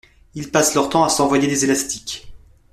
[0.33, 2.27] Ils passent leur temps à s'envoyer des élastiques.